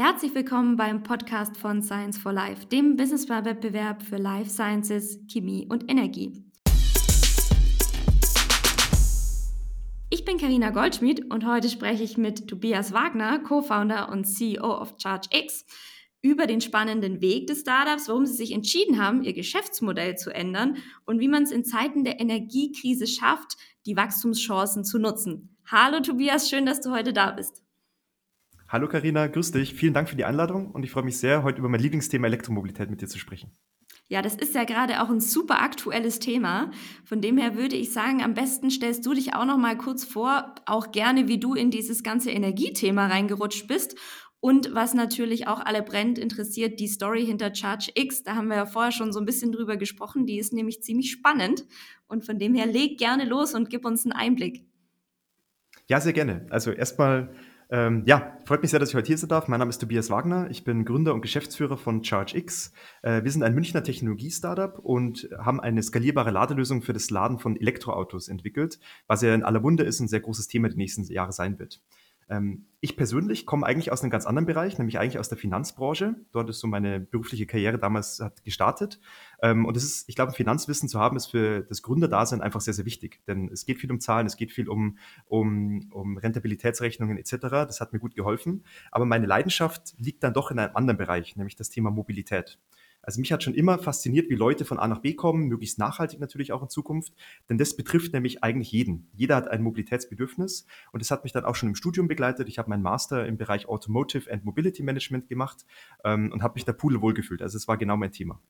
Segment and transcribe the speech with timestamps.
[0.00, 5.90] Herzlich willkommen beim Podcast von Science for Life, dem Businesswettbewerb für Life Sciences, Chemie und
[5.90, 6.44] Energie.
[10.08, 14.94] Ich bin Karina Goldschmidt und heute spreche ich mit Tobias Wagner, Co-Founder und CEO of
[15.02, 15.66] ChargeX,
[16.22, 20.76] über den spannenden Weg des Startups, warum sie sich entschieden haben, ihr Geschäftsmodell zu ändern
[21.06, 25.56] und wie man es in Zeiten der Energiekrise schafft, die Wachstumschancen zu nutzen.
[25.66, 27.64] Hallo Tobias, schön, dass du heute da bist.
[28.70, 29.72] Hallo Karina, grüß dich.
[29.72, 32.90] Vielen Dank für die Einladung und ich freue mich sehr, heute über mein Lieblingsthema Elektromobilität
[32.90, 33.50] mit dir zu sprechen.
[34.08, 36.70] Ja, das ist ja gerade auch ein super aktuelles Thema.
[37.02, 40.04] Von dem her würde ich sagen, am besten stellst du dich auch noch mal kurz
[40.04, 43.96] vor, auch gerne, wie du in dieses ganze Energiethema reingerutscht bist
[44.40, 48.22] und was natürlich auch alle brennend interessiert, die Story hinter Charge X.
[48.22, 50.26] Da haben wir ja vorher schon so ein bisschen drüber gesprochen.
[50.26, 51.64] Die ist nämlich ziemlich spannend.
[52.06, 54.66] Und von dem her leg gerne los und gib uns einen Einblick.
[55.86, 56.46] Ja, sehr gerne.
[56.50, 57.34] Also erstmal
[57.70, 59.46] ähm, ja, freut mich sehr, dass ich heute hier sein darf.
[59.48, 60.48] Mein Name ist Tobias Wagner.
[60.50, 62.72] Ich bin Gründer und Geschäftsführer von ChargeX.
[63.02, 67.56] Äh, wir sind ein Münchner Technologie-Startup und haben eine skalierbare Ladelösung für das Laden von
[67.56, 71.04] Elektroautos entwickelt, was ja in aller Munde ist und ein sehr großes Thema die nächsten
[71.04, 71.82] Jahre sein wird.
[72.28, 76.14] Ähm, ich persönlich komme eigentlich aus einem ganz anderen Bereich, nämlich eigentlich aus der Finanzbranche.
[76.30, 79.00] Dort ist so meine berufliche Karriere damals hat gestartet.
[79.42, 82.74] Ähm, und das ist, ich glaube, Finanzwissen zu haben, ist für das Gründerdasein einfach sehr,
[82.74, 83.20] sehr wichtig.
[83.26, 87.36] Denn es geht viel um Zahlen, es geht viel um, um, um Rentabilitätsrechnungen etc.
[87.50, 88.64] Das hat mir gut geholfen.
[88.92, 92.58] Aber meine Leidenschaft liegt dann doch in einem anderen Bereich, nämlich das Thema Mobilität.
[93.08, 96.20] Also mich hat schon immer fasziniert, wie Leute von A nach B kommen, möglichst nachhaltig
[96.20, 97.14] natürlich auch in Zukunft,
[97.48, 99.08] denn das betrifft nämlich eigentlich jeden.
[99.14, 102.50] Jeder hat ein Mobilitätsbedürfnis und das hat mich dann auch schon im Studium begleitet.
[102.50, 105.64] Ich habe meinen Master im Bereich Automotive and Mobility Management gemacht
[106.04, 107.40] ähm, und habe mich da pudelwohl gefühlt.
[107.40, 108.42] Also es war genau mein Thema.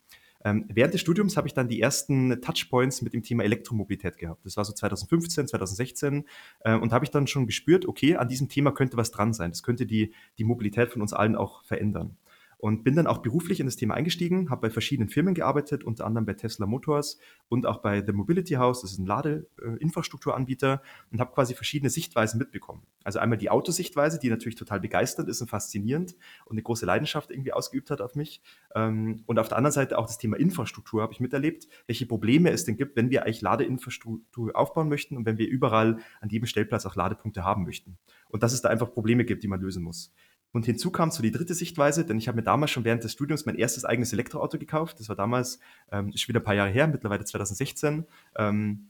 [0.45, 4.45] Ähm, während des Studiums habe ich dann die ersten Touchpoints mit dem Thema Elektromobilität gehabt.
[4.45, 6.25] Das war so 2015, 2016
[6.65, 9.53] äh, und habe ich dann schon gespürt, okay, an diesem Thema könnte was dran sein.
[9.53, 12.17] Das könnte die, die Mobilität von uns allen auch verändern
[12.59, 16.05] und bin dann auch beruflich in das Thema eingestiegen, habe bei verschiedenen Firmen gearbeitet, unter
[16.05, 20.83] anderem bei Tesla Motors und auch bei The Mobility House, das ist ein Ladeinfrastrukturanbieter
[21.13, 22.83] und habe quasi verschiedene Sichtweisen mitbekommen.
[23.05, 26.17] Also einmal die Autosichtweise, die natürlich total begeisternd ist und faszinierend
[26.47, 28.43] und eine große Leidenschaft irgendwie ausgeübt hat auf mich.
[28.75, 32.51] Ähm, und auf der anderen Seite auch das Thema Infrastruktur habe ich miterlebt, welche Probleme
[32.51, 36.47] es denn gibt, wenn wir eigentlich Ladeinfrastruktur aufbauen möchten und wenn wir überall an jedem
[36.47, 37.99] Stellplatz auch Ladepunkte haben möchten.
[38.29, 40.13] Und dass es da einfach Probleme gibt, die man lösen muss.
[40.53, 43.13] Und hinzu kam so die dritte Sichtweise, denn ich habe mir damals schon während des
[43.13, 44.99] Studiums mein erstes eigenes Elektroauto gekauft.
[44.99, 45.61] Das war damals,
[45.93, 48.07] ähm, ist wieder ein paar Jahre her, mittlerweile 2016.
[48.37, 48.89] Ähm,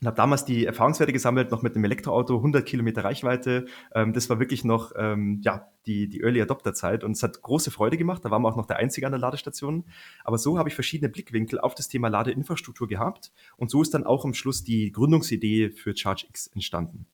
[0.00, 3.66] und habe damals die Erfahrungswerte gesammelt, noch mit einem Elektroauto, 100 Kilometer Reichweite.
[3.92, 7.72] Ähm, das war wirklich noch ähm, ja, die, die Early Adopter-Zeit und es hat große
[7.72, 8.24] Freude gemacht.
[8.24, 9.84] Da waren wir auch noch der Einzige an der Ladestation.
[10.22, 14.04] Aber so habe ich verschiedene Blickwinkel auf das Thema Ladeinfrastruktur gehabt und so ist dann
[14.04, 17.06] auch am Schluss die Gründungsidee für ChargeX entstanden.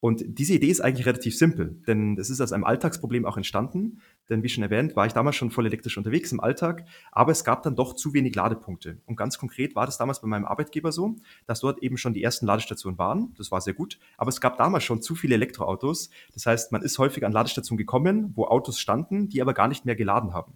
[0.00, 4.00] Und diese Idee ist eigentlich relativ simpel, denn es ist aus einem Alltagsproblem auch entstanden.
[4.28, 7.44] Denn wie schon erwähnt, war ich damals schon voll elektrisch unterwegs im Alltag, aber es
[7.44, 8.98] gab dann doch zu wenig Ladepunkte.
[9.06, 12.22] Und ganz konkret war das damals bei meinem Arbeitgeber so, dass dort eben schon die
[12.22, 13.34] ersten Ladestationen waren.
[13.38, 16.10] Das war sehr gut, aber es gab damals schon zu viele Elektroautos.
[16.34, 19.84] Das heißt, man ist häufig an Ladestationen gekommen, wo Autos standen, die aber gar nicht
[19.84, 20.54] mehr geladen haben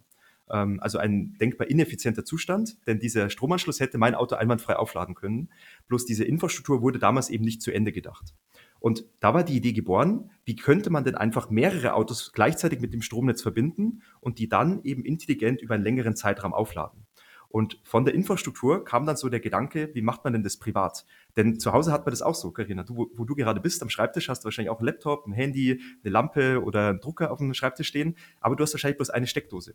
[0.51, 5.49] ähm, also ein denkbar ineffizienter Zustand, denn dieser Stromanschluss hätte mein Auto einwandfrei aufladen können.
[5.89, 8.35] Bloß diese Infrastruktur wurde damals eben nicht zu Ende gedacht.
[8.81, 12.93] Und da war die Idee geboren, wie könnte man denn einfach mehrere Autos gleichzeitig mit
[12.93, 17.07] dem Stromnetz verbinden und die dann eben intelligent über einen längeren Zeitraum aufladen.
[17.51, 21.05] Und von der Infrastruktur kam dann so der Gedanke, wie macht man denn das privat?
[21.37, 22.85] Denn zu Hause hat man das auch so, Karina.
[22.85, 25.81] Du, wo, du gerade bist, am Schreibtisch hast du wahrscheinlich auch einen Laptop, ein Handy,
[26.05, 29.27] eine Lampe oder einen Drucker auf dem Schreibtisch stehen, aber du hast wahrscheinlich bloß eine
[29.27, 29.75] Steckdose.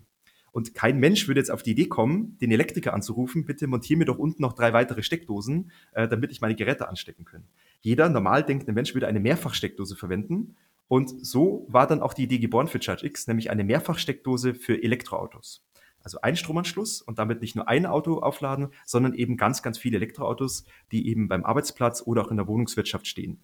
[0.54, 4.06] Und kein Mensch würde jetzt auf die Idee kommen, den Elektriker anzurufen, bitte montiere mir
[4.06, 7.44] doch unten noch drei weitere Steckdosen, äh, damit ich meine Geräte anstecken kann.
[7.82, 10.56] Jeder normal denkende Mensch würde eine Mehrfachsteckdose verwenden.
[10.88, 15.66] Und so war dann auch die Idee geboren für ChargeX, nämlich eine Mehrfachsteckdose für Elektroautos.
[16.04, 19.98] Also ein Stromanschluss und damit nicht nur ein Auto aufladen, sondern eben ganz, ganz viele
[19.98, 23.40] Elektroautos, die eben beim Arbeitsplatz oder auch in der Wohnungswirtschaft stehen.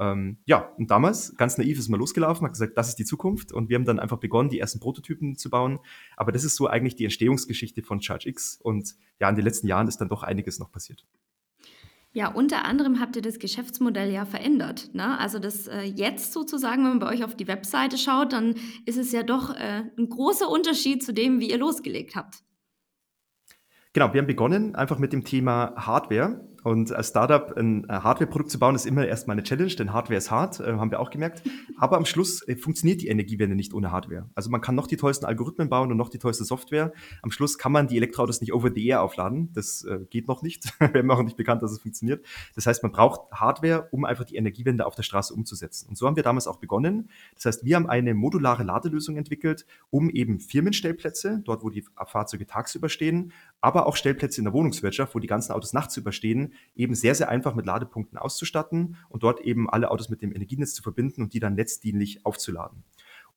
[0.00, 3.52] Ähm, ja, und damals, ganz naiv, ist mal losgelaufen, hat gesagt, das ist die Zukunft.
[3.52, 5.80] Und wir haben dann einfach begonnen, die ersten Prototypen zu bauen.
[6.16, 8.58] Aber das ist so eigentlich die Entstehungsgeschichte von ChargeX.
[8.62, 11.04] Und ja, in den letzten Jahren ist dann doch einiges noch passiert.
[12.16, 14.94] Ja, unter anderem habt ihr das Geschäftsmodell ja verändert.
[14.94, 15.18] Ne?
[15.18, 18.54] Also das äh, jetzt sozusagen, wenn man bei euch auf die Webseite schaut, dann
[18.86, 22.44] ist es ja doch äh, ein großer Unterschied zu dem, wie ihr losgelegt habt.
[23.94, 28.58] Genau, wir haben begonnen einfach mit dem Thema Hardware Und als Startup ein Hardware-Produkt zu
[28.58, 31.42] bauen, ist immer erstmal eine Challenge, denn Hardware ist hart, äh, haben wir auch gemerkt.
[31.78, 34.30] Aber am Schluss äh, funktioniert die Energiewende nicht ohne Hardware.
[34.34, 36.94] Also man kann noch die tollsten Algorithmen bauen und noch die tollste Software.
[37.20, 39.52] Am Schluss kann man die Elektroautos nicht over the air aufladen.
[39.52, 40.72] Das äh, geht noch nicht.
[40.78, 42.24] wir haben auch nicht bekannt, dass es funktioniert.
[42.54, 45.90] Das heißt, man braucht Hardware, um einfach die Energiewende auf der Straße umzusetzen.
[45.90, 47.10] Und so haben wir damals auch begonnen.
[47.34, 52.46] Das heißt, wir haben eine modulare Ladelösung entwickelt, um eben Firmenstellplätze, dort wo die Fahrzeuge
[52.46, 53.32] tagsüber stehen,
[53.64, 57.30] aber auch Stellplätze in der Wohnungswirtschaft, wo die ganzen Autos nachts überstehen, eben sehr, sehr
[57.30, 61.32] einfach mit Ladepunkten auszustatten und dort eben alle Autos mit dem Energienetz zu verbinden und
[61.32, 62.84] die dann netzdienlich aufzuladen.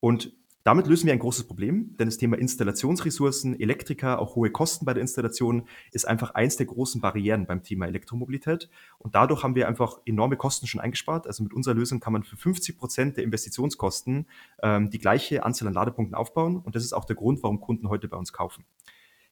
[0.02, 0.34] Und
[0.66, 4.94] damit lösen wir ein großes Problem, denn das Thema Installationsressourcen, Elektriker, auch hohe Kosten bei
[4.94, 8.70] der Installation ist einfach eins der großen Barrieren beim Thema Elektromobilität.
[8.98, 11.26] Und dadurch haben wir einfach enorme Kosten schon eingespart.
[11.26, 14.28] Also mit unserer Lösung kann man für 50 Prozent der Investitionskosten
[14.62, 16.58] ähm, die gleiche Anzahl an Ladepunkten aufbauen.
[16.58, 18.66] Und das ist auch der Grund, warum Kunden heute bei uns kaufen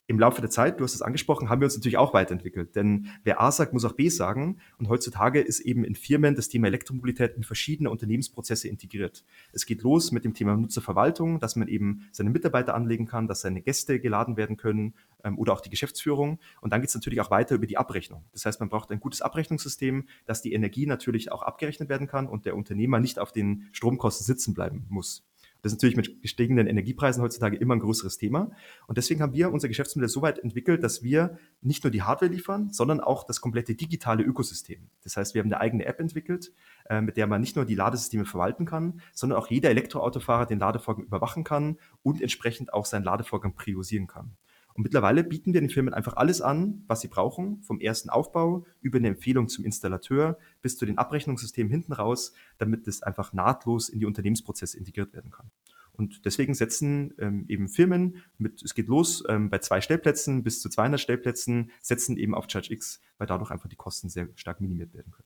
[0.08, 2.76] im Laufe der Zeit, du hast es angesprochen, haben wir uns natürlich auch weiterentwickelt.
[2.76, 4.58] Denn wer A sagt, muss auch B sagen.
[4.78, 9.24] Und heutzutage ist eben in Firmen das Thema Elektromobilität in verschiedene Unternehmensprozesse integriert.
[9.52, 13.40] Es geht los mit dem Thema Nutzerverwaltung, dass man eben seine Mitarbeiter anlegen kann, dass
[13.40, 14.94] seine Gäste geladen werden können
[15.24, 16.38] ähm, oder auch die Geschäftsführung.
[16.60, 18.24] Und dann geht es natürlich auch weiter über die Abrechnung.
[18.32, 22.28] Das heißt, man braucht ein gutes Abrechnungssystem, dass die Energie natürlich auch abgerechnet werden kann
[22.28, 25.24] und der Unternehmer nicht auf den Stromkosten sitzen bleiben muss.
[25.66, 28.52] Das ist natürlich mit gestiegenen Energiepreisen heutzutage immer ein größeres Thema.
[28.86, 32.30] Und deswegen haben wir unser Geschäftsmodell so weit entwickelt, dass wir nicht nur die Hardware
[32.30, 34.88] liefern, sondern auch das komplette digitale Ökosystem.
[35.02, 36.52] Das heißt, wir haben eine eigene App entwickelt,
[36.88, 40.60] äh, mit der man nicht nur die Ladesysteme verwalten kann, sondern auch jeder Elektroautofahrer den
[40.60, 44.36] Ladevorgang überwachen kann und entsprechend auch seinen Ladevorgang priorisieren kann.
[44.76, 48.66] Und mittlerweile bieten wir den Firmen einfach alles an, was sie brauchen, vom ersten Aufbau
[48.82, 53.88] über eine Empfehlung zum Installateur bis zu den Abrechnungssystemen hinten raus, damit das einfach nahtlos
[53.88, 55.50] in die Unternehmensprozesse integriert werden kann.
[55.92, 60.60] Und deswegen setzen ähm, eben Firmen mit, es geht los ähm, bei zwei Stellplätzen bis
[60.60, 64.92] zu 200 Stellplätzen, setzen eben auf ChargeX, weil dadurch einfach die Kosten sehr stark minimiert
[64.92, 65.25] werden können.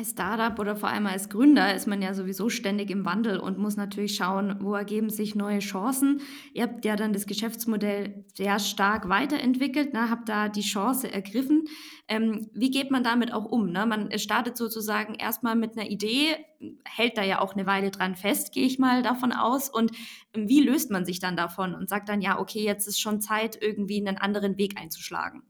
[0.00, 3.58] Als Startup oder vor allem als Gründer ist man ja sowieso ständig im Wandel und
[3.58, 6.20] muss natürlich schauen, wo ergeben sich neue Chancen.
[6.54, 11.64] Ihr habt ja dann das Geschäftsmodell sehr stark weiterentwickelt, ne, habt da die Chance ergriffen.
[12.06, 13.72] Ähm, wie geht man damit auch um?
[13.72, 13.86] Ne?
[13.86, 16.36] Man startet sozusagen erstmal mit einer Idee,
[16.84, 19.68] hält da ja auch eine Weile dran fest, gehe ich mal davon aus.
[19.68, 19.90] Und
[20.32, 23.58] wie löst man sich dann davon und sagt dann, ja, okay, jetzt ist schon Zeit,
[23.60, 25.42] irgendwie einen anderen Weg einzuschlagen?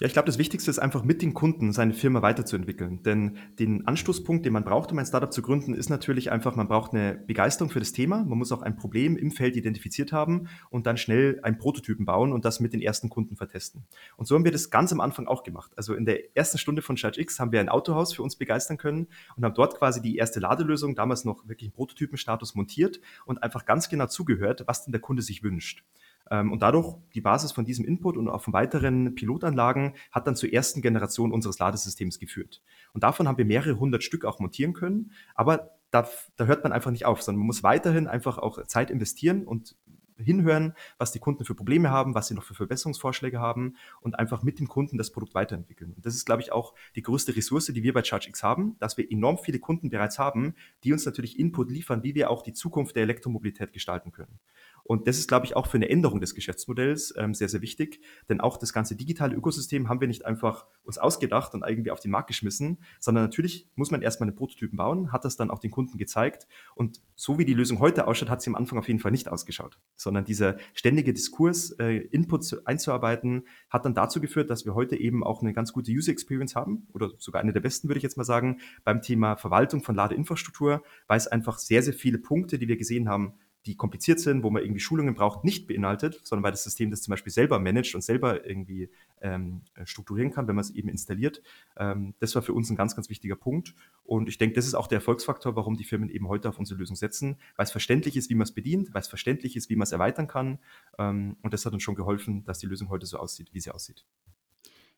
[0.00, 3.02] Ja, ich glaube, das Wichtigste ist einfach mit den Kunden seine Firma weiterzuentwickeln.
[3.02, 6.68] Denn den Anstoßpunkt, den man braucht, um ein Startup zu gründen, ist natürlich einfach, man
[6.68, 8.24] braucht eine Begeisterung für das Thema.
[8.24, 12.32] Man muss auch ein Problem im Feld identifiziert haben und dann schnell einen Prototypen bauen
[12.32, 13.84] und das mit den ersten Kunden vertesten.
[14.16, 15.72] Und so haben wir das ganz am Anfang auch gemacht.
[15.76, 19.06] Also in der ersten Stunde von ChargeX haben wir ein Autohaus für uns begeistern können
[19.36, 23.66] und haben dort quasi die erste Ladelösung, damals noch wirklich im Prototypenstatus montiert und einfach
[23.66, 25.84] ganz genau zugehört, was denn der Kunde sich wünscht.
[26.30, 30.36] Ähm, und dadurch, die Basis von diesem Input und auch von weiteren Pilotanlagen hat dann
[30.36, 32.62] zur ersten Generation unseres Ladesystems geführt.
[32.92, 35.12] Und davon haben wir mehrere hundert Stück auch montieren können.
[35.34, 38.90] Aber da, da hört man einfach nicht auf, sondern man muss weiterhin einfach auch Zeit
[38.90, 39.74] investieren und
[40.20, 44.42] hinhören, was die Kunden für Probleme haben, was sie noch für Verbesserungsvorschläge haben und einfach
[44.42, 45.94] mit dem Kunden das Produkt weiterentwickeln.
[45.94, 48.96] Und das ist, glaube ich, auch die größte Ressource, die wir bei ChargeX haben, dass
[48.96, 50.54] wir enorm viele Kunden bereits haben,
[50.84, 54.38] die uns natürlich Input liefern, wie wir auch die Zukunft der Elektromobilität gestalten können.
[54.84, 58.00] Und das ist, glaube ich, auch für eine Änderung des Geschäftsmodells ähm, sehr, sehr wichtig.
[58.28, 62.00] Denn auch das ganze digitale Ökosystem haben wir nicht einfach uns ausgedacht und irgendwie auf
[62.00, 65.58] den Markt geschmissen, sondern natürlich muss man erstmal einen Prototypen bauen, hat das dann auch
[65.58, 66.46] den Kunden gezeigt.
[66.74, 69.28] Und so wie die Lösung heute ausschaut, hat sie am Anfang auf jeden Fall nicht
[69.28, 69.78] ausgeschaut.
[69.96, 75.22] Sondern dieser ständige Diskurs, äh, Input einzuarbeiten, hat dann dazu geführt, dass wir heute eben
[75.22, 78.16] auch eine ganz gute User Experience haben oder sogar eine der besten, würde ich jetzt
[78.16, 82.68] mal sagen, beim Thema Verwaltung von Ladeinfrastruktur, weil es einfach sehr, sehr viele Punkte, die
[82.68, 83.34] wir gesehen haben,
[83.66, 87.02] die kompliziert sind, wo man irgendwie Schulungen braucht, nicht beinhaltet, sondern weil das System das
[87.02, 88.90] zum Beispiel selber managt und selber irgendwie
[89.20, 91.42] ähm, strukturieren kann, wenn man es eben installiert.
[91.76, 93.74] Ähm, das war für uns ein ganz, ganz wichtiger Punkt.
[94.02, 96.78] Und ich denke, das ist auch der Erfolgsfaktor, warum die Firmen eben heute auf unsere
[96.78, 99.76] Lösung setzen, weil es verständlich ist, wie man es bedient, weil es verständlich ist, wie
[99.76, 100.58] man es erweitern kann.
[100.98, 103.70] Ähm, und das hat uns schon geholfen, dass die Lösung heute so aussieht, wie sie
[103.70, 104.06] aussieht.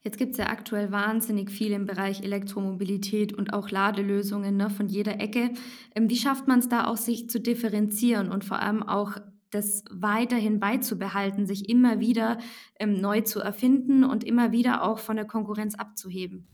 [0.05, 4.89] Jetzt gibt es ja aktuell wahnsinnig viel im Bereich Elektromobilität und auch Ladelösungen ne, von
[4.89, 5.51] jeder Ecke.
[5.95, 9.17] Ähm, wie schafft man es da auch, sich zu differenzieren und vor allem auch
[9.51, 12.39] das weiterhin beizubehalten, sich immer wieder
[12.81, 16.49] ähm, neu zu erfinden und immer wieder auch von der Konkurrenz abzuheben?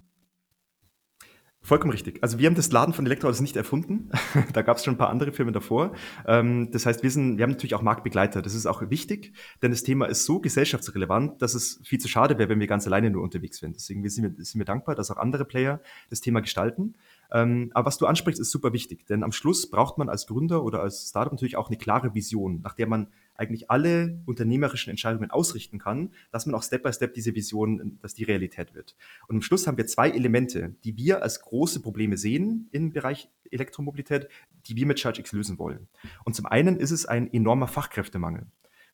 [1.69, 2.23] Vollkommen richtig.
[2.23, 4.11] Also wir haben das Laden von Elektroautos nicht erfunden.
[4.55, 5.93] da gab es schon ein paar andere Firmen davor.
[6.27, 8.41] Ähm, das heißt, wir, sind, wir haben natürlich auch Marktbegleiter.
[8.41, 12.39] Das ist auch wichtig, denn das Thema ist so gesellschaftsrelevant, dass es viel zu schade
[12.39, 13.75] wäre, wenn wir ganz alleine nur unterwegs wären.
[13.75, 16.95] Deswegen sind wir, sind wir dankbar, dass auch andere Player das Thema gestalten.
[17.31, 20.65] Ähm, aber was du ansprichst, ist super wichtig, denn am Schluss braucht man als Gründer
[20.65, 25.31] oder als Startup natürlich auch eine klare Vision, nach der man eigentlich alle unternehmerischen Entscheidungen
[25.31, 28.97] ausrichten kann, dass man auch Step by Step diese Vision, dass die Realität wird.
[29.29, 33.31] Und am Schluss haben wir zwei Elemente, die wir als große Probleme sehen im Bereich
[33.51, 34.29] Elektromobilität,
[34.67, 35.89] die wir mit ChargeX lösen wollen.
[36.25, 38.47] Und zum einen ist es ein enormer Fachkräftemangel.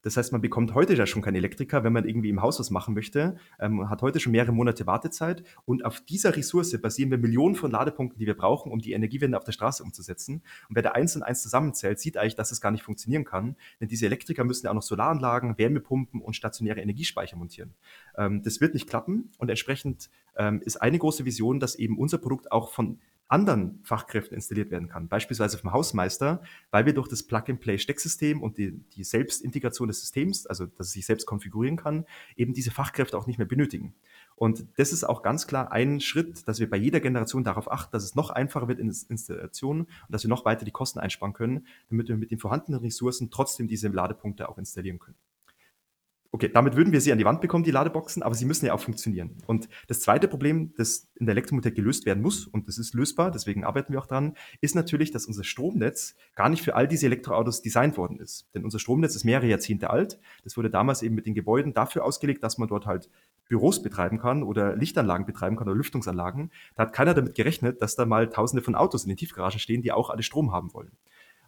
[0.05, 2.71] Das heißt, man bekommt heute ja schon keinen Elektriker, wenn man irgendwie im Haus was
[2.71, 7.19] machen möchte, ähm, hat heute schon mehrere Monate Wartezeit und auf dieser Ressource basieren wir
[7.19, 10.43] Millionen von Ladepunkten, die wir brauchen, um die Energiewende auf der Straße umzusetzen.
[10.69, 13.57] Und wer da eins und eins zusammenzählt, sieht eigentlich, dass es gar nicht funktionieren kann,
[13.81, 17.75] denn diese Elektriker müssen ja auch noch Solaranlagen, Wärmepumpen und stationäre Energiespeicher montieren.
[18.17, 22.19] Ähm, das wird nicht klappen und entsprechend ähm, ist eine große Vision, dass eben unser
[22.19, 27.23] Produkt auch von anderen Fachkräften installiert werden kann, beispielsweise vom Hausmeister, weil wir durch das
[27.23, 32.05] Plug-and-Play-Stecksystem und die, die Selbstintegration des Systems, also dass es sich selbst konfigurieren kann,
[32.37, 33.95] eben diese Fachkräfte auch nicht mehr benötigen.
[34.37, 37.93] Und das ist auch ganz klar ein Schritt, dass wir bei jeder Generation darauf achten,
[37.93, 40.99] dass es noch einfacher wird in der Installation und dass wir noch weiter die Kosten
[40.99, 45.17] einsparen können, damit wir mit den vorhandenen Ressourcen trotzdem diese Ladepunkte auch installieren können.
[46.35, 48.75] Okay, damit würden wir sie an die Wand bekommen, die Ladeboxen, aber sie müssen ja
[48.75, 49.37] auch funktionieren.
[49.47, 53.31] Und das zweite Problem, das in der Elektromobilität gelöst werden muss, und das ist lösbar,
[53.31, 57.07] deswegen arbeiten wir auch dran, ist natürlich, dass unser Stromnetz gar nicht für all diese
[57.07, 58.49] Elektroautos designt worden ist.
[58.53, 60.19] Denn unser Stromnetz ist mehrere Jahrzehnte alt.
[60.43, 63.09] Das wurde damals eben mit den Gebäuden dafür ausgelegt, dass man dort halt
[63.49, 66.51] Büros betreiben kann oder Lichtanlagen betreiben kann oder Lüftungsanlagen.
[66.75, 69.83] Da hat keiner damit gerechnet, dass da mal tausende von Autos in den Tiefgaragen stehen,
[69.83, 70.91] die auch alle Strom haben wollen.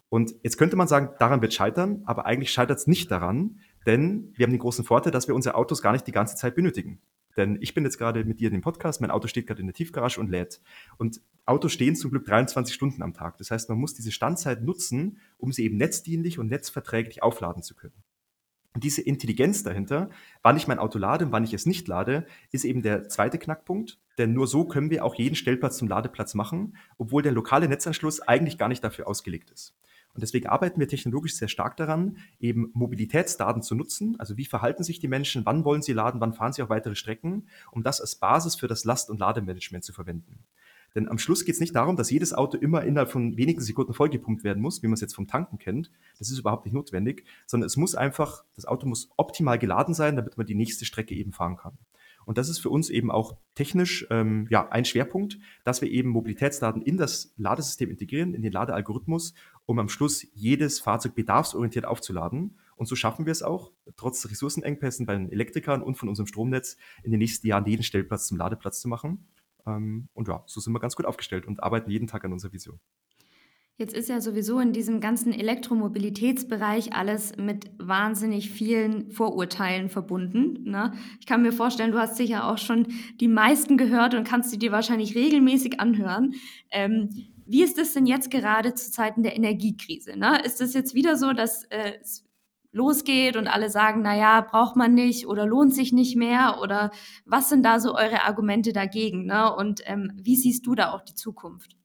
[0.09, 4.33] Und jetzt könnte man sagen, daran wird scheitern, aber eigentlich scheitert es nicht daran, denn
[4.35, 7.01] wir haben den großen Vorteil, dass wir unsere Autos gar nicht die ganze Zeit benötigen.
[7.37, 9.67] Denn ich bin jetzt gerade mit dir in dem Podcast, mein Auto steht gerade in
[9.67, 10.59] der Tiefgarage und lädt.
[10.97, 13.37] Und Autos stehen zum Glück 23 Stunden am Tag.
[13.37, 17.75] Das heißt, man muss diese Standzeit nutzen, um sie eben netzdienlich und netzverträglich aufladen zu
[17.75, 18.03] können.
[18.73, 20.09] Und diese Intelligenz dahinter,
[20.43, 23.39] wann ich mein Auto lade und wann ich es nicht lade, ist eben der zweite
[23.39, 23.99] Knackpunkt.
[24.17, 28.19] Denn nur so können wir auch jeden Stellplatz zum Ladeplatz machen, obwohl der lokale Netzanschluss
[28.19, 29.75] eigentlich gar nicht dafür ausgelegt ist.
[30.17, 34.15] Und deswegen arbeiten wir technologisch sehr stark daran, eben Mobilitätsdaten zu nutzen.
[34.17, 36.95] Also wie verhalten sich die Menschen, wann wollen sie laden, wann fahren sie auf weitere
[36.95, 40.39] Strecken, um das als Basis für das Last- und Lademanagement zu verwenden.
[40.95, 43.93] Denn am Schluss geht es nicht darum, dass jedes Auto immer innerhalb von wenigen Sekunden
[43.93, 45.91] vollgepumpt werden muss, wie man es jetzt vom Tanken kennt.
[46.17, 50.15] Das ist überhaupt nicht notwendig, sondern es muss einfach, das Auto muss optimal geladen sein,
[50.15, 51.77] damit man die nächste Strecke eben fahren kann.
[52.27, 56.09] Und das ist für uns eben auch technisch ähm, ja, ein Schwerpunkt, dass wir eben
[56.09, 59.33] Mobilitätsdaten in das Ladesystem integrieren, in den Ladealgorithmus,
[59.67, 62.57] um am Schluss jedes Fahrzeug bedarfsorientiert aufzuladen.
[62.77, 66.77] Und so schaffen wir es auch, trotz Ressourcenengpässen bei den Elektrikern und von unserem Stromnetz
[67.03, 69.27] in den nächsten Jahren jeden Stellplatz zum Ladeplatz zu machen.
[69.67, 72.53] Ähm, und ja, so sind wir ganz gut aufgestellt und arbeiten jeden Tag an unserer
[72.53, 72.79] Vision.
[73.79, 80.63] Jetzt ist ja sowieso in diesem ganzen Elektromobilitätsbereich alles mit wahnsinnig vielen Vorurteilen verbunden.
[80.63, 80.93] Ne?
[81.19, 82.87] Ich kann mir vorstellen, du hast sicher auch schon
[83.19, 86.33] die meisten gehört und kannst sie dir wahrscheinlich regelmäßig anhören.
[86.71, 87.09] Ähm,
[87.47, 90.17] wie ist es denn jetzt gerade zu Zeiten der Energiekrise?
[90.17, 90.41] Ne?
[90.43, 92.25] Ist es jetzt wieder so, dass äh, es
[92.71, 96.59] losgeht und alle sagen, na ja, braucht man nicht oder lohnt sich nicht mehr?
[96.61, 96.91] Oder
[97.25, 99.25] was sind da so eure Argumente dagegen?
[99.25, 99.53] Ne?
[99.53, 101.75] Und ähm, wie siehst du da auch die Zukunft?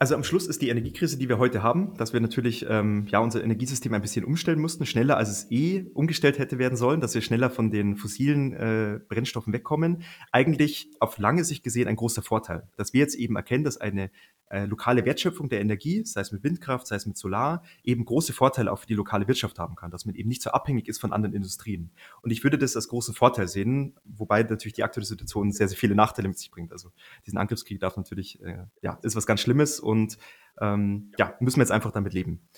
[0.00, 3.18] Also am Schluss ist die Energiekrise, die wir heute haben, dass wir natürlich ähm, ja
[3.18, 7.16] unser Energiesystem ein bisschen umstellen mussten, schneller als es eh umgestellt hätte werden sollen, dass
[7.16, 10.04] wir schneller von den fossilen äh, Brennstoffen wegkommen.
[10.30, 14.12] Eigentlich auf lange Sicht gesehen ein großer Vorteil, dass wir jetzt eben erkennen, dass eine
[14.50, 18.32] äh, lokale Wertschöpfung der Energie, sei es mit Windkraft, sei es mit Solar, eben große
[18.32, 21.00] Vorteile auch für die lokale Wirtschaft haben kann, dass man eben nicht so abhängig ist
[21.00, 21.90] von anderen Industrien.
[22.22, 25.76] Und ich würde das als großen Vorteil sehen, wobei natürlich die aktuelle Situation sehr, sehr
[25.76, 26.72] viele Nachteile mit sich bringt.
[26.72, 26.92] Also
[27.26, 30.18] diesen Angriffskrieg darf natürlich, äh, ja, ist was ganz Schlimmes und
[30.60, 32.48] ähm, ja, müssen wir jetzt einfach damit leben.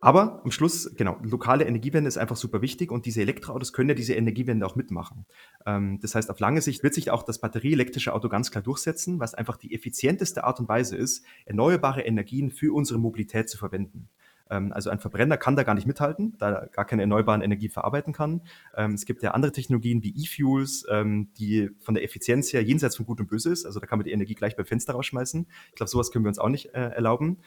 [0.00, 3.94] Aber am Schluss, genau, lokale Energiewende ist einfach super wichtig und diese Elektroautos können ja
[3.94, 5.24] diese Energiewende auch mitmachen.
[5.64, 9.18] Ähm, das heißt, auf lange Sicht wird sich auch das batterieelektrische Auto ganz klar durchsetzen,
[9.18, 14.10] was einfach die effizienteste Art und Weise ist, erneuerbare Energien für unsere Mobilität zu verwenden.
[14.50, 17.68] Ähm, also ein Verbrenner kann da gar nicht mithalten, da er gar keine erneuerbaren Energie
[17.68, 18.42] verarbeiten kann.
[18.76, 22.96] Ähm, es gibt ja andere Technologien wie E-Fuels, ähm, die von der Effizienz her jenseits
[22.96, 23.64] von Gut und Böse ist.
[23.66, 25.46] Also da kann man die Energie gleich beim Fenster rausschmeißen.
[25.70, 27.38] Ich glaube, sowas können wir uns auch nicht äh, erlauben.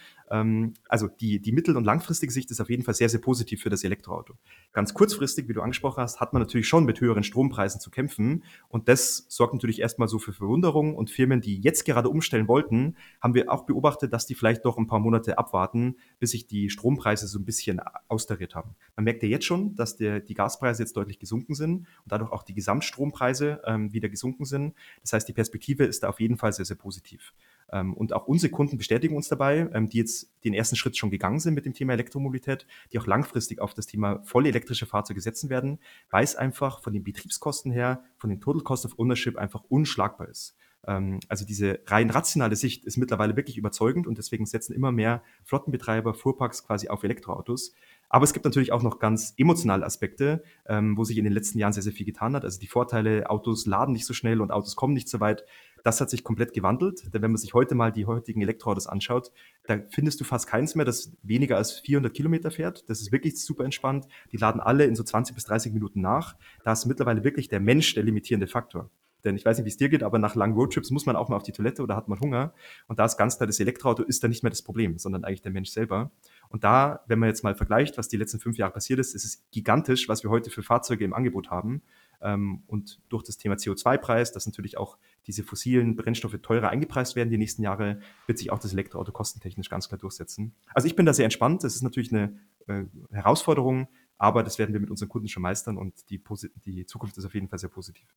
[0.90, 3.70] also die, die mittel- und langfristige Sicht ist auf jeden Fall sehr, sehr positiv für
[3.70, 4.34] das Elektroauto.
[4.74, 8.44] Ganz kurzfristig, wie du angesprochen hast, hat man natürlich schon mit höheren Strompreisen zu kämpfen.
[8.68, 10.96] Und das sorgt natürlich erstmal so für Verwunderung.
[10.96, 14.78] Und Firmen, die jetzt gerade umstellen wollten, haben wir auch beobachtet, dass die vielleicht doch
[14.78, 18.76] ein paar Monate abwarten, bis sich die Strom Strompreise so ein bisschen austariert haben.
[18.96, 22.32] Man merkt ja jetzt schon, dass der, die Gaspreise jetzt deutlich gesunken sind und dadurch
[22.32, 24.74] auch die Gesamtstrompreise ähm, wieder gesunken sind.
[25.02, 27.34] Das heißt, die Perspektive ist da auf jeden Fall sehr, sehr positiv.
[27.74, 31.12] Ähm, und auch unsere Kunden bestätigen uns dabei, ähm, die jetzt den ersten Schritt schon
[31.12, 35.20] gegangen sind mit dem Thema Elektromobilität, die auch langfristig auf das Thema voll elektrische Fahrzeuge
[35.20, 35.80] setzen werden,
[36.10, 40.30] weil es einfach von den Betriebskosten her, von den Total Cost of Ownership einfach unschlagbar
[40.30, 40.56] ist.
[40.86, 45.24] Ähm, also diese rein rationale Sicht ist mittlerweile wirklich überzeugend und deswegen setzen immer mehr
[45.44, 47.74] Flottenbetreiber, Fuhrparks quasi auf Elektroautos.
[48.10, 51.60] Aber es gibt natürlich auch noch ganz emotionale Aspekte, ähm, wo sich in den letzten
[51.60, 52.46] Jahren sehr, sehr viel getan hat.
[52.46, 55.44] Also die Vorteile, Autos laden nicht so schnell und Autos kommen nicht so weit,
[55.84, 57.14] das hat sich komplett gewandelt.
[57.14, 59.32] Denn wenn man sich heute mal die heutigen Elektroautos anschaut,
[59.66, 62.90] da findest du fast keins mehr, das weniger als 400 Kilometer fährt.
[62.90, 64.08] Das ist wirklich super entspannt.
[64.32, 66.36] Die laden alle in so 20 bis 30 Minuten nach.
[66.64, 68.90] Da ist mittlerweile wirklich der Mensch der limitierende Faktor.
[69.28, 71.28] Denn ich weiß nicht, wie es dir geht, aber nach langen Roadtrips muss man auch
[71.28, 72.54] mal auf die Toilette oder hat man Hunger.
[72.88, 75.42] Und da ist ganz klar, das Elektroauto ist dann nicht mehr das Problem, sondern eigentlich
[75.42, 76.12] der Mensch selber.
[76.50, 79.26] Und da, wenn man jetzt mal vergleicht, was die letzten fünf Jahre passiert ist, ist
[79.26, 81.82] es gigantisch, was wir heute für Fahrzeuge im Angebot haben.
[82.22, 87.30] Ähm, und durch das Thema CO2-Preis, dass natürlich auch diese fossilen Brennstoffe teurer eingepreist werden
[87.30, 90.56] die nächsten Jahre, wird sich auch das Elektroauto kostentechnisch ganz klar durchsetzen.
[90.74, 91.66] Also ich bin da sehr entspannt.
[91.66, 95.78] Das ist natürlich eine äh, Herausforderung, aber das werden wir mit unseren Kunden schon meistern
[95.78, 96.24] und die,
[96.66, 98.08] die Zukunft ist auf jeden Fall sehr positiv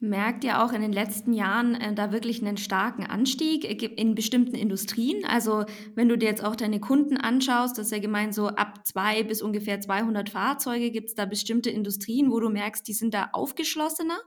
[0.00, 4.14] merkt ihr auch in den letzten Jahren äh, da wirklich einen starken Anstieg äh, in
[4.14, 5.24] bestimmten Industrien.
[5.24, 8.86] Also wenn du dir jetzt auch deine Kunden anschaust, das ist ja gemeint so ab
[8.86, 13.14] zwei bis ungefähr 200 Fahrzeuge, gibt es da bestimmte Industrien, wo du merkst, die sind
[13.14, 14.18] da aufgeschlossener?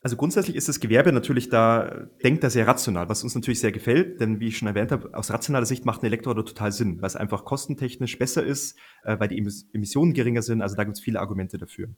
[0.00, 3.72] Also grundsätzlich ist das Gewerbe natürlich da, denkt da sehr rational, was uns natürlich sehr
[3.72, 7.02] gefällt, denn wie ich schon erwähnt habe, aus rationaler Sicht macht ein Elektroauto total Sinn,
[7.02, 9.38] weil es einfach kostentechnisch besser ist, äh, weil die
[9.72, 11.88] Emissionen geringer sind, also da gibt es viele Argumente dafür.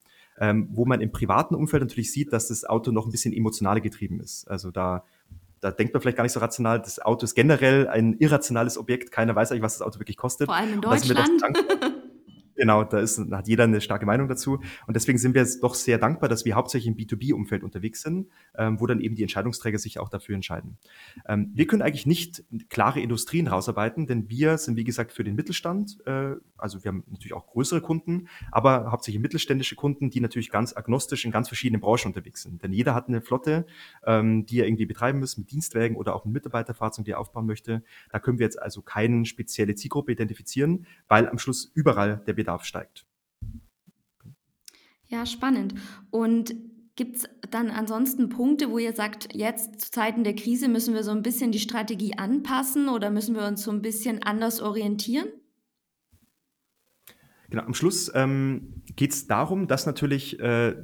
[0.41, 3.81] Ähm, wo man im privaten Umfeld natürlich sieht, dass das Auto noch ein bisschen emotionaler
[3.81, 4.49] getrieben ist.
[4.51, 5.05] Also da
[5.61, 6.81] da denkt man vielleicht gar nicht so rational.
[6.81, 9.13] Das Auto ist generell ein irrationales Objekt.
[9.13, 10.47] Keiner weiß eigentlich, was das Auto wirklich kostet.
[10.47, 11.43] Vor allem in Deutschland.
[12.61, 14.61] Genau, da ist, hat jeder eine starke Meinung dazu.
[14.87, 18.79] Und deswegen sind wir doch sehr dankbar, dass wir hauptsächlich im B2B-Umfeld unterwegs sind, ähm,
[18.79, 20.77] wo dann eben die Entscheidungsträger sich auch dafür entscheiden.
[21.27, 25.37] Ähm, wir können eigentlich nicht klare Industrien rausarbeiten, denn wir sind, wie gesagt, für den
[25.37, 30.51] Mittelstand, äh, also wir haben natürlich auch größere Kunden, aber hauptsächlich mittelständische Kunden, die natürlich
[30.51, 32.63] ganz agnostisch in ganz verschiedenen Branchen unterwegs sind.
[32.63, 33.65] Denn jeder hat eine Flotte,
[34.05, 37.47] ähm, die er irgendwie betreiben muss, mit Dienstwägen oder auch mit Mitarbeiterfahrzeugen, die er aufbauen
[37.47, 37.83] möchte.
[38.11, 42.50] Da können wir jetzt also keine spezielle Zielgruppe identifizieren, weil am Schluss überall der Bedarf
[42.51, 43.07] Bedarf steigt.
[45.07, 45.75] Ja, spannend.
[46.11, 46.55] Und
[46.97, 51.05] gibt es dann ansonsten Punkte, wo ihr sagt, jetzt zu Zeiten der Krise müssen wir
[51.05, 55.29] so ein bisschen die Strategie anpassen oder müssen wir uns so ein bisschen anders orientieren?
[57.49, 60.77] Genau, am Schluss ähm, geht es darum, dass natürlich äh,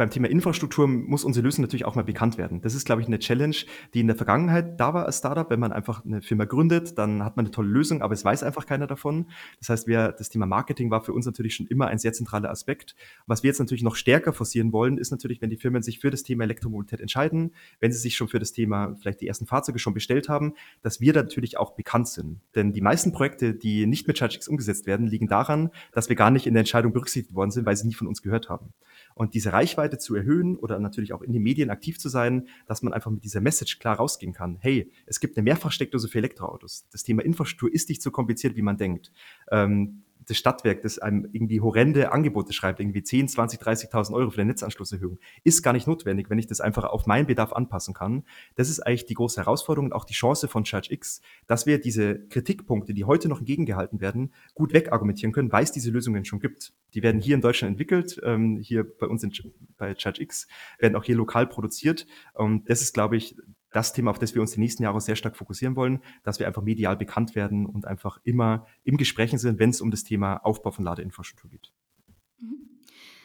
[0.00, 2.62] beim Thema Infrastruktur muss unsere Lösung natürlich auch mal bekannt werden.
[2.62, 3.54] Das ist, glaube ich, eine Challenge,
[3.92, 5.50] die in der Vergangenheit da war als Startup.
[5.50, 8.42] Wenn man einfach eine Firma gründet, dann hat man eine tolle Lösung, aber es weiß
[8.42, 9.26] einfach keiner davon.
[9.58, 12.48] Das heißt, wir, das Thema Marketing war für uns natürlich schon immer ein sehr zentraler
[12.48, 12.96] Aspekt.
[13.26, 16.10] Was wir jetzt natürlich noch stärker forcieren wollen, ist natürlich, wenn die Firmen sich für
[16.10, 19.78] das Thema Elektromobilität entscheiden, wenn sie sich schon für das Thema vielleicht die ersten Fahrzeuge
[19.78, 22.40] schon bestellt haben, dass wir da natürlich auch bekannt sind.
[22.54, 26.30] Denn die meisten Projekte, die nicht mit ChargeX umgesetzt werden, liegen daran, dass wir gar
[26.30, 28.72] nicht in der Entscheidung berücksichtigt worden sind, weil sie nie von uns gehört haben.
[29.14, 32.82] Und diese Reichweite zu erhöhen oder natürlich auch in den Medien aktiv zu sein, dass
[32.82, 34.58] man einfach mit dieser Message klar rausgehen kann.
[34.60, 36.86] Hey, es gibt eine Mehrfachsteckdose für Elektroautos.
[36.90, 39.12] Das Thema Infrastruktur ist nicht so kompliziert, wie man denkt.
[39.50, 44.40] Ähm, das Stadtwerk, das einem irgendwie horrende Angebote schreibt, irgendwie 10, 20, 30.000 Euro für
[44.40, 48.24] eine Netzanschlusserhöhung, ist gar nicht notwendig, wenn ich das einfach auf meinen Bedarf anpassen kann.
[48.54, 52.20] Das ist eigentlich die große Herausforderung und auch die Chance von ChargeX, dass wir diese
[52.28, 56.72] Kritikpunkte, die heute noch entgegengehalten werden, gut wegargumentieren können, weil es diese Lösungen schon gibt.
[56.94, 59.32] Die werden hier in Deutschland entwickelt, ähm, hier bei uns in,
[59.76, 60.46] bei ChargeX,
[60.78, 62.06] werden auch hier lokal produziert.
[62.34, 63.36] Und das ist, glaube ich,
[63.72, 66.46] das Thema, auf das wir uns die nächsten Jahre sehr stark fokussieren wollen, dass wir
[66.46, 70.36] einfach medial bekannt werden und einfach immer im Gespräch sind, wenn es um das Thema
[70.38, 71.72] Aufbau von Ladeinfrastruktur geht.
[72.40, 72.68] Mhm.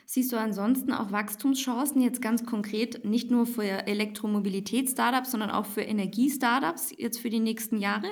[0.06, 5.82] Siehst du ansonsten auch Wachstumschancen jetzt ganz konkret nicht nur für Elektromobilitäts-Startups, sondern auch für
[5.82, 8.08] Energie-Startups jetzt für die nächsten Jahre?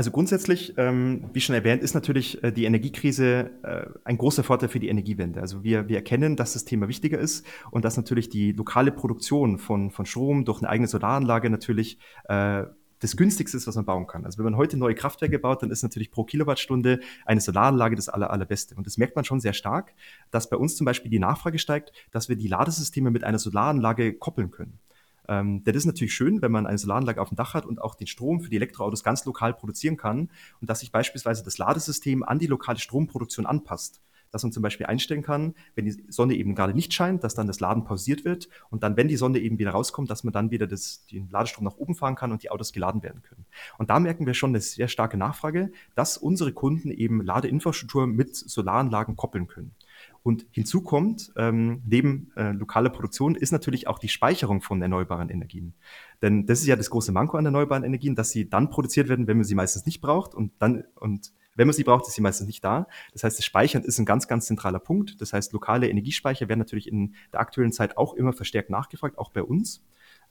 [0.00, 4.70] Also grundsätzlich, ähm, wie schon erwähnt, ist natürlich äh, die Energiekrise äh, ein großer Vorteil
[4.70, 5.42] für die Energiewende.
[5.42, 9.58] Also wir, wir erkennen, dass das Thema wichtiger ist und dass natürlich die lokale Produktion
[9.58, 11.98] von, von Strom durch eine eigene Solaranlage natürlich
[12.30, 12.62] äh,
[13.00, 14.24] das günstigste ist, was man bauen kann.
[14.24, 18.08] Also wenn man heute neue Kraftwerke baut, dann ist natürlich pro Kilowattstunde eine Solaranlage das
[18.08, 18.76] aller, allerbeste.
[18.76, 19.92] Und das merkt man schon sehr stark,
[20.30, 24.14] dass bei uns zum Beispiel die Nachfrage steigt, dass wir die Ladesysteme mit einer Solaranlage
[24.14, 24.78] koppeln können.
[25.30, 27.94] Ähm, das ist natürlich schön, wenn man eine Solaranlage auf dem Dach hat und auch
[27.94, 30.28] den Strom für die Elektroautos ganz lokal produzieren kann
[30.60, 34.86] und dass sich beispielsweise das Ladesystem an die lokale Stromproduktion anpasst dass man zum Beispiel
[34.86, 38.48] einstellen kann, wenn die Sonne eben gerade nicht scheint, dass dann das Laden pausiert wird
[38.70, 41.64] und dann, wenn die Sonne eben wieder rauskommt, dass man dann wieder das, den Ladestrom
[41.64, 43.44] nach oben fahren kann und die Autos geladen werden können.
[43.78, 48.36] Und da merken wir schon eine sehr starke Nachfrage, dass unsere Kunden eben Ladeinfrastruktur mit
[48.36, 49.74] Solaranlagen koppeln können.
[50.22, 55.30] Und hinzu kommt, ähm, neben äh, lokaler Produktion ist natürlich auch die Speicherung von erneuerbaren
[55.30, 55.74] Energien.
[56.20, 59.26] Denn das ist ja das große Manko an erneuerbaren Energien, dass sie dann produziert werden,
[59.26, 62.22] wenn man sie meistens nicht braucht und dann und wenn man sie braucht, ist sie
[62.22, 62.86] meistens nicht da.
[63.12, 65.20] Das heißt, das Speichern ist ein ganz, ganz zentraler Punkt.
[65.20, 69.30] Das heißt, lokale Energiespeicher werden natürlich in der aktuellen Zeit auch immer verstärkt nachgefragt, auch
[69.30, 69.84] bei uns.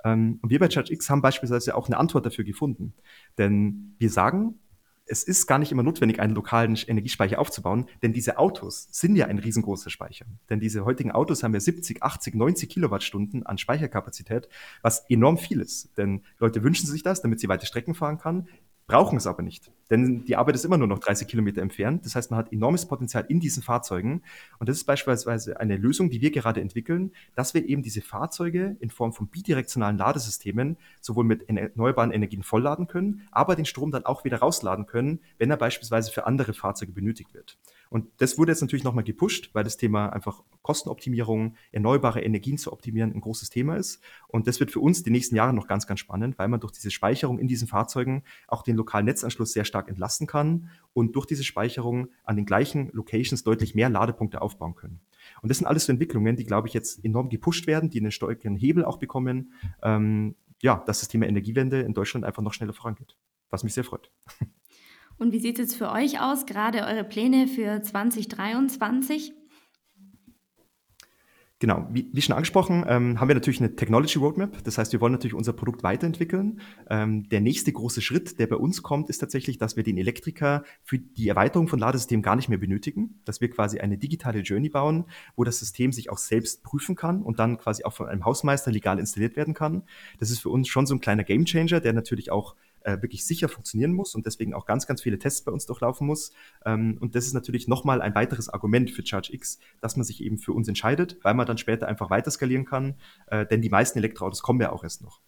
[0.04, 2.94] Ähm, und wir bei ChargeX haben beispielsweise auch eine Antwort dafür gefunden.
[3.38, 4.60] Denn wir sagen,
[5.10, 9.26] es ist gar nicht immer notwendig, einen lokalen Energiespeicher aufzubauen, denn diese Autos sind ja
[9.26, 10.26] ein riesengroßer Speicher.
[10.50, 14.48] Denn diese heutigen Autos haben ja 70, 80, 90 Kilowattstunden an Speicherkapazität,
[14.84, 15.98] was enorm viel ist.
[15.98, 18.48] Denn Leute wünschen sich das, damit sie weite Strecken fahren kann
[18.90, 19.72] brauchen es aber nicht.
[19.92, 22.06] Denn die Arbeit ist immer nur noch 30 Kilometer entfernt.
[22.06, 24.24] Das heißt, man hat enormes Potenzial in diesen Fahrzeugen.
[24.58, 28.76] Und das ist beispielsweise eine Lösung, die wir gerade entwickeln, dass wir eben diese Fahrzeuge
[28.80, 34.06] in Form von bidirektionalen Ladesystemen sowohl mit erneuerbaren Energien vollladen können, aber den Strom dann
[34.06, 37.58] auch wieder rausladen können, wenn er beispielsweise für andere Fahrzeuge benötigt wird.
[37.90, 42.72] Und das wurde jetzt natürlich nochmal gepusht, weil das Thema einfach Kostenoptimierung, erneuerbare Energien zu
[42.72, 44.00] optimieren ein großes Thema ist.
[44.28, 46.72] Und das wird für uns die nächsten Jahre noch ganz, ganz spannend, weil man durch
[46.72, 51.26] diese Speicherung in diesen Fahrzeugen auch den lokalen Netzanschluss sehr stark entlasten kann und durch
[51.26, 55.02] diese Speicherung an den gleichen Locations deutlich mehr Ladepunkte aufbauen können.
[55.42, 58.12] Und das sind alles so Entwicklungen, die, glaube ich, jetzt enorm gepusht werden, die einen
[58.12, 62.74] stärkeren Hebel auch bekommen, ähm, ja, dass das Thema Energiewende in Deutschland einfach noch schneller
[62.74, 63.18] vorangeht,
[63.50, 64.12] was mich sehr freut.
[65.20, 69.34] Und wie sieht es für euch aus, gerade eure Pläne für 2023?
[71.62, 74.64] Genau, wie, wie schon angesprochen, ähm, haben wir natürlich eine Technology Roadmap.
[74.64, 76.62] Das heißt, wir wollen natürlich unser Produkt weiterentwickeln.
[76.90, 80.64] Ähm, der nächste große Schritt, der bei uns kommt, ist tatsächlich, dass wir den Elektriker
[80.84, 83.20] für die Erweiterung von Ladesystemen gar nicht mehr benötigen.
[83.26, 85.04] Dass wir quasi eine digitale Journey bauen,
[85.36, 88.72] wo das System sich auch selbst prüfen kann und dann quasi auch von einem Hausmeister
[88.72, 89.84] legal installiert werden kann.
[90.18, 92.56] Das ist für uns schon so ein kleiner Gamechanger, der natürlich auch
[92.90, 96.08] äh, wirklich sicher funktionieren muss und deswegen auch ganz, ganz viele Tests bei uns durchlaufen
[96.08, 96.32] muss.
[96.66, 100.38] Ähm, und das ist natürlich nochmal ein weiteres Argument für ChargeX, dass man sich eben
[100.38, 102.96] für uns entscheidet, weil man dann später einfach weiter skalieren kann,
[103.28, 105.22] äh, denn die meisten Elektroautos kommen ja auch erst noch.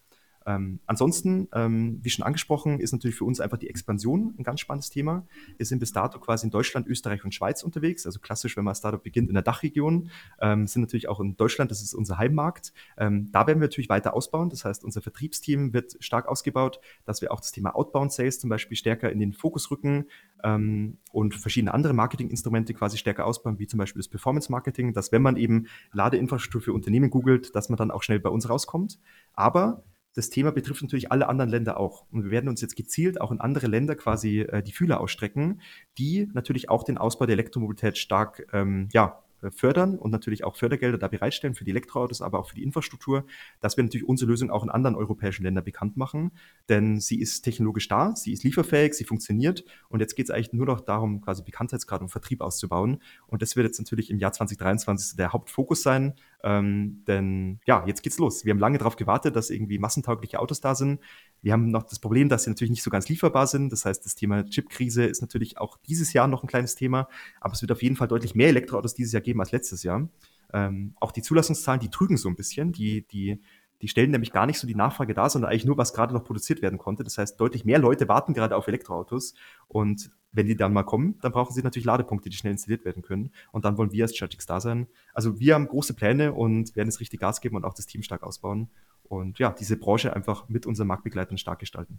[0.46, 4.60] Ähm, ansonsten, ähm, wie schon angesprochen, ist natürlich für uns einfach die Expansion ein ganz
[4.60, 5.26] spannendes Thema.
[5.56, 8.06] Wir sind bis dato quasi in Deutschland, Österreich und Schweiz unterwegs.
[8.06, 11.70] Also klassisch, wenn man Startup beginnt in der Dachregion, ähm, sind natürlich auch in Deutschland,
[11.70, 12.72] das ist unser Heimmarkt.
[12.96, 14.50] Ähm, da werden wir natürlich weiter ausbauen.
[14.50, 18.50] Das heißt, unser Vertriebsteam wird stark ausgebaut, dass wir auch das Thema Outbound Sales zum
[18.50, 20.06] Beispiel stärker in den Fokus rücken
[20.44, 25.12] ähm, und verschiedene andere Marketinginstrumente quasi stärker ausbauen, wie zum Beispiel das Performance Marketing, dass
[25.12, 28.98] wenn man eben Ladeinfrastruktur für Unternehmen googelt, dass man dann auch schnell bei uns rauskommt.
[29.34, 32.04] Aber das Thema betrifft natürlich alle anderen Länder auch.
[32.10, 35.60] Und wir werden uns jetzt gezielt auch in andere Länder quasi äh, die Fühler ausstrecken,
[35.98, 40.56] die natürlich auch den Ausbau der Elektromobilität stark ähm, ja, äh, fördern und natürlich auch
[40.56, 43.24] Fördergelder da bereitstellen für die Elektroautos, aber auch für die Infrastruktur,
[43.60, 46.32] dass wir natürlich unsere Lösung auch in anderen europäischen Ländern bekannt machen.
[46.68, 50.52] Denn sie ist technologisch da, sie ist lieferfähig, sie funktioniert und jetzt geht es eigentlich
[50.52, 53.02] nur noch darum, quasi Bekanntheitsgrad und Vertrieb auszubauen.
[53.26, 56.14] Und das wird jetzt natürlich im Jahr 2023 der Hauptfokus sein.
[56.44, 58.44] Ähm, denn ja, jetzt geht's los.
[58.44, 61.00] Wir haben lange darauf gewartet, dass irgendwie massentaugliche Autos da sind.
[61.40, 63.70] Wir haben noch das Problem, dass sie natürlich nicht so ganz lieferbar sind.
[63.70, 67.08] Das heißt, das Thema Chipkrise ist natürlich auch dieses Jahr noch ein kleines Thema,
[67.40, 70.08] aber es wird auf jeden Fall deutlich mehr Elektroautos dieses Jahr geben als letztes Jahr.
[70.52, 72.72] Ähm, auch die Zulassungszahlen, die trügen so ein bisschen.
[72.72, 73.40] Die, die,
[73.82, 76.22] die stellen nämlich gar nicht so die Nachfrage dar, sondern eigentlich nur, was gerade noch
[76.24, 77.02] produziert werden konnte.
[77.02, 79.34] Das heißt, deutlich mehr Leute warten gerade auf Elektroautos.
[79.66, 83.02] Und wenn die dann mal kommen, dann brauchen sie natürlich Ladepunkte, die schnell installiert werden
[83.02, 83.32] können.
[83.50, 84.86] Und dann wollen wir als Chatix da sein.
[85.12, 88.02] Also wir haben große Pläne und werden es richtig Gas geben und auch das Team
[88.02, 88.70] stark ausbauen.
[89.02, 91.98] Und ja, diese Branche einfach mit unseren Marktbegleitern stark gestalten.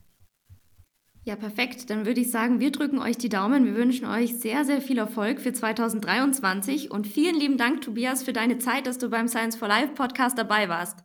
[1.26, 1.89] Ja, perfekt.
[1.89, 3.65] Dann würde ich sagen, wir drücken euch die Daumen.
[3.65, 8.34] Wir wünschen euch sehr, sehr viel Erfolg für 2023 und vielen lieben Dank, Tobias, für
[8.34, 11.04] deine Zeit, dass du beim Science for Life Podcast dabei warst.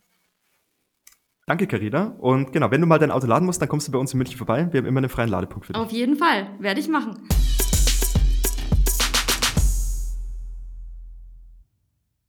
[1.49, 2.15] Danke, Carina.
[2.19, 4.19] Und genau, wenn du mal dein Auto laden musst, dann kommst du bei uns in
[4.19, 4.69] München vorbei.
[4.71, 5.81] Wir haben immer einen freien Ladepunkt für dich.
[5.81, 6.47] Auf jeden Fall.
[6.59, 7.15] Werde ich machen.